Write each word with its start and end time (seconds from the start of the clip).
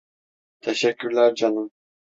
Teşekkürler 0.61 1.35
canım. 1.35 1.71